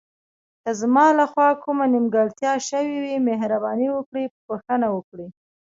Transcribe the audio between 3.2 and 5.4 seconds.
مهرباني وکړئ بښنه وکړئ.